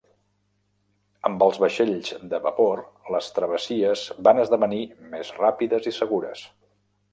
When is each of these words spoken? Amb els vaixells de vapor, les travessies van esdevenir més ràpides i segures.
Amb 1.29 1.43
els 1.47 1.59
vaixells 1.63 2.09
de 2.31 2.39
vapor, 2.47 2.81
les 3.17 3.29
travessies 3.37 4.07
van 4.29 4.43
esdevenir 4.47 4.83
més 5.15 5.33
ràpides 5.45 5.89
i 5.93 5.97
segures. 6.03 6.45